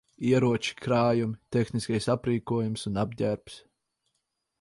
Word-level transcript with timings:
Ieroči, 0.27 0.71
krājumi, 0.85 1.37
tehniskais 1.55 2.07
aprīkojums 2.13 2.87
un 2.93 2.97
apģērbs. 3.03 3.59